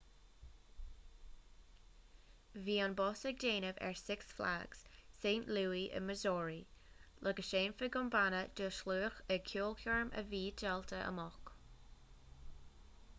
bhí 2.67 2.77
an 2.85 2.95
bus 3.01 3.23
ag 3.31 3.43
déanamh 3.43 3.81
ar 3.89 3.99
six 4.01 4.31
flags 4.39 4.81
st 5.19 5.51
louis 5.59 5.95
i 6.01 6.03
missouri 6.07 6.57
le 7.27 7.35
go 7.43 7.47
seinnfeadh 7.51 7.99
an 8.03 8.11
banna 8.17 8.41
do 8.63 8.71
shlua 8.81 9.15
ag 9.39 9.47
ceolchoirm 9.55 10.13
a 10.25 10.29
bhí 10.35 10.45
díolta 10.65 11.07
amach 11.15 11.57